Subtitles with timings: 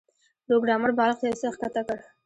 [0.45, 1.99] پروګرامر بالښت یو څه ښکته کړ